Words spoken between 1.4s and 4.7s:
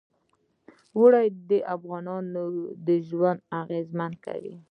د افغانانو ژوند اغېزمن کوي.